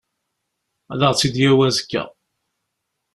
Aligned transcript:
Ad 0.91 1.01
aɣ-tt-id-yawi 1.01 1.63
azekka. 1.67 2.03